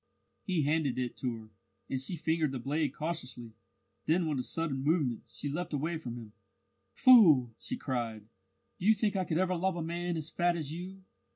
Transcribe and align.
He 0.41 0.63
handed 0.63 0.97
it 0.97 1.15
to 1.17 1.37
her, 1.37 1.49
and 1.87 2.01
she 2.01 2.15
fingered 2.15 2.51
the 2.51 2.57
blade 2.57 2.91
cautiously. 2.91 3.53
Then 4.07 4.25
with 4.25 4.39
a 4.39 4.43
sudden 4.43 4.77
movement 4.81 5.21
she 5.29 5.47
leaped 5.47 5.73
away 5.73 5.99
from 5.99 6.15
him. 6.15 6.33
"Fool!" 6.95 7.53
she 7.59 7.77
cried. 7.77 8.23
"Do 8.79 8.87
you 8.87 8.95
think 8.95 9.15
I 9.15 9.25
could 9.25 9.37
ever 9.37 9.53
love 9.55 9.75
a 9.75 9.83
man 9.83 10.17
as 10.17 10.27
fat 10.31 10.57
as 10.57 10.73
you? 10.73 11.03